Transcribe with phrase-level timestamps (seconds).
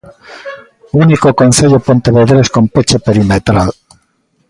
[1.03, 3.69] Único concello pontevedrés con peche perimetral.